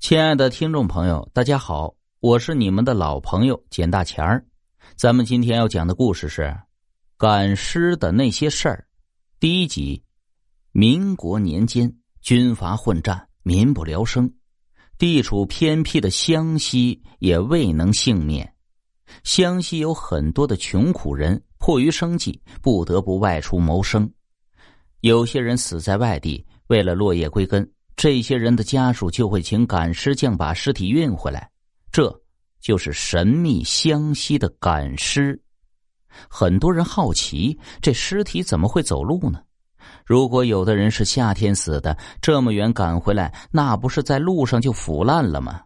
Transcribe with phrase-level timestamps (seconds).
[0.00, 4.42] 亲爱的听众朋友，大家好，我是你们的老朋友简大钱儿。
[4.96, 6.56] 咱们今天要讲的故事是
[7.18, 8.86] 赶尸的那些事儿。
[9.38, 10.02] 第一集，
[10.72, 14.32] 民国年间，军阀混战，民不聊生，
[14.96, 18.54] 地处偏僻的湘西也未能幸免。
[19.22, 24.10] 湘西有很多的穷苦人，迫于生计，不得不外出谋生。
[25.02, 27.70] 有些人死在外地，为了落叶归根。
[28.00, 31.50] 这些人的家属就会请赶尸匠把尸体运回来，
[31.92, 32.10] 这
[32.58, 35.38] 就是神秘湘西的赶尸。
[36.26, 39.42] 很多人好奇，这尸体怎么会走路呢？
[40.06, 45.60] 如果有的人是夏天死的，这么远赶回来，那不是在路上就腐烂了吗？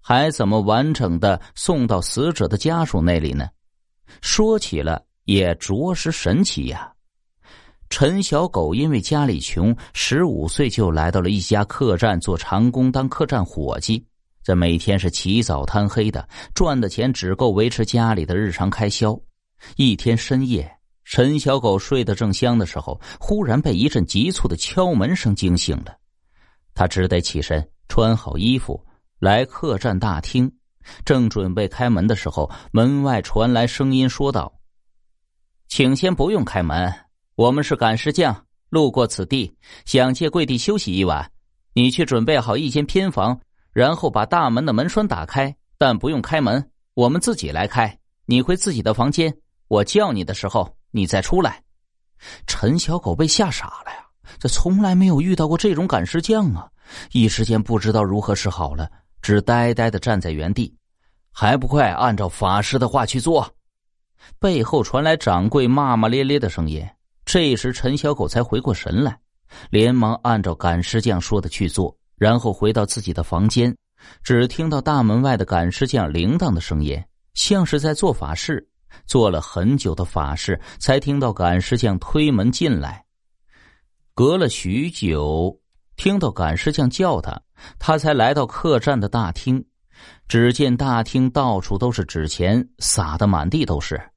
[0.00, 3.48] 还怎么完整的送到死者的家属那里呢？
[4.20, 6.92] 说起了也着实神奇呀。
[7.90, 14.02] 陈小狗因为家里穷，十五岁就来到了一家客栈做长工，当客栈伙计。
[14.42, 19.20] 这每天是起早贪黑的，赚的钱只够维持家里的日常开销。
[19.76, 20.70] 一天深夜，
[21.04, 25.94] 陈小狗睡得正香的时候，忽然被一阵急促的敲门声惊醒了。
[26.72, 28.82] 他只得起身，穿好衣服，
[29.18, 30.50] 来客栈大厅。
[31.04, 34.50] 正准备开门的时候，门外传来声音说道
[35.68, 36.90] ：“请先不用开门。”
[37.40, 38.36] 我们是赶尸匠，
[38.68, 39.50] 路过此地，
[39.86, 41.26] 想借贵地休息一晚。
[41.72, 43.40] 你去准备好一间偏房，
[43.72, 47.98] 然后把大门的门栓打开，但不用开门，我们自己来开。
[48.26, 49.34] 你回自己的房间，
[49.68, 51.62] 我叫你的时候，你再出来。
[52.46, 54.04] 陈小狗被吓傻了呀，
[54.38, 56.68] 这从来没有遇到过这种赶尸匠啊！
[57.12, 58.86] 一时间不知道如何是好了，
[59.22, 60.76] 只呆呆的站在原地。
[61.32, 63.50] 还不快按照法师的话去做！
[64.38, 66.86] 背后传来掌柜骂骂咧咧的声音。
[67.32, 69.16] 这时，陈小狗才回过神来，
[69.70, 73.72] 连忙按照赶尸匠说的去做，然后回到自己的房间。
[74.24, 77.00] 只听到大门外的赶尸匠铃铛的声音，
[77.34, 78.68] 像是在做法事。
[79.06, 83.04] 做了很久的法事，才听到赶尸匠推门进来。
[84.12, 85.56] 隔了许久，
[85.94, 87.40] 听到赶尸匠叫他，
[87.78, 89.64] 他才来到客栈的大厅。
[90.26, 94.09] 只见大厅到处都是纸钱，撒的满地都是。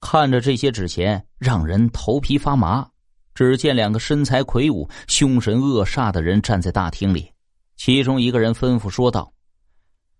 [0.00, 2.86] 看着这些纸钱，让人头皮发麻。
[3.34, 7.30] 只见两个身材魁梧、凶神恶煞的人站在大厅里，
[7.76, 9.30] 其中一个人吩咐说道：“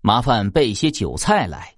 [0.00, 1.74] 麻烦备些酒菜来。”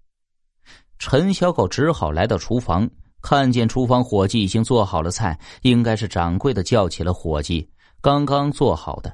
[0.96, 2.88] 陈小狗只好来到厨房，
[3.20, 7.68] 看见厨房伙计已经做好了菜，应该是掌柜的叫起了伙计，
[8.00, 9.12] 刚刚做好的。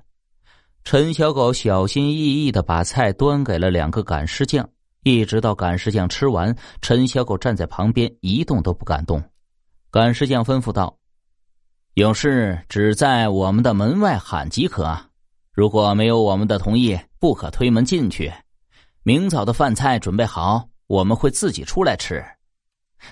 [0.84, 4.68] 陈小狗小心翼翼的把菜端给了两个赶尸匠。
[5.02, 9.22] 一直到赶尸匠吃完，陈小狗站在旁边一动都不敢动。
[9.90, 10.96] 赶尸匠吩咐道
[11.94, 14.96] ：“有事只在我们的门外喊即可，
[15.52, 18.32] 如果没有我们的同意，不可推门进去。
[19.02, 22.24] 明早的饭菜准备好，我们会自己出来吃。”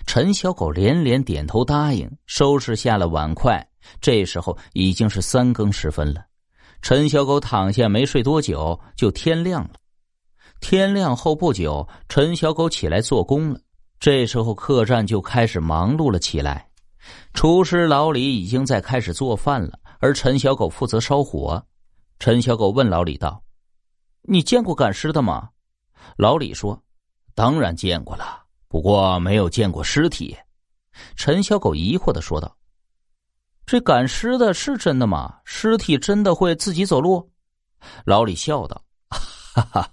[0.06, 3.66] 陈小狗连连点头答应，收拾下了碗筷。
[4.02, 6.22] 这时候已经是三更时分了。
[6.82, 9.70] 陈小狗躺下没睡多久，就天亮了。
[10.60, 13.60] 天亮后不久，陈小狗起来做工了。
[14.00, 16.68] 这时候，客栈就开始忙碌了起来。
[17.32, 21.64] 厨师老李已经在开始做饭了，而陈小狗负责烧火。
[22.18, 23.42] 陈小狗问老李道
[24.22, 25.48] ：“你见过赶尸的吗？”
[26.16, 26.80] 老李说
[27.34, 30.36] ：“当然见过了，不过没有见过尸体。”
[31.16, 32.56] 陈小狗疑惑的说道
[33.64, 35.38] ：“这赶尸的是真的吗？
[35.44, 37.30] 尸体真的会自己走路？”
[38.04, 39.90] 老李笑道：“哈哈。”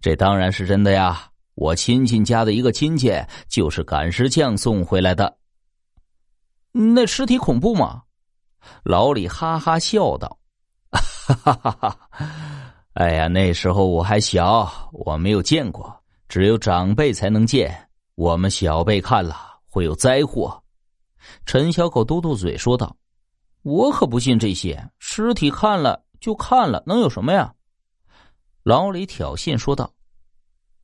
[0.00, 1.28] 这当然是真的呀！
[1.54, 3.12] 我亲戚家的一个亲戚
[3.46, 5.36] 就是赶尸匠送回来的。
[6.72, 8.02] 那尸体恐怖吗？
[8.84, 10.38] 老李哈哈笑道
[10.90, 11.98] ：“哈哈哈哈！
[12.94, 15.94] 哎呀，那时候我还小，我没有见过，
[16.26, 17.88] 只有长辈才能见。
[18.14, 19.36] 我们小辈看了
[19.66, 20.58] 会有灾祸。”
[21.44, 22.96] 陈小狗嘟嘟嘴说道
[23.62, 27.52] ：“我可不信这些，尸体看了就看了，能有什么呀？”
[28.64, 29.92] 老李挑衅说道：“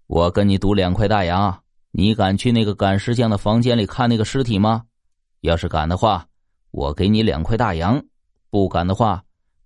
[0.09, 1.63] 我跟你赌两块大洋，
[1.93, 4.85] 你敢去那个赶尸匠的房间里看那个尸体吗？
[5.43, 6.27] 要是敢的话，
[6.73, 8.01] 我给你两块大洋；
[8.51, 9.23] 不敢的话，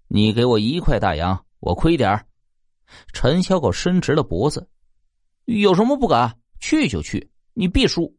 [0.08, 2.26] 你给我一块大洋，我亏点儿。”
[3.14, 4.68] 陈小狗伸直了脖子
[5.46, 6.36] ：“有什么不敢？
[6.60, 8.14] 去就去，你必输。”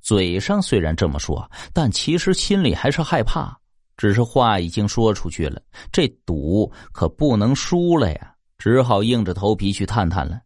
[0.00, 3.54] 嘴上虽然这么说，但其实心里还是害怕。
[3.98, 5.60] 只是话已经说出去了，
[5.92, 8.31] 这赌可不能输了呀。
[8.64, 10.42] 只好硬着头皮去探探了。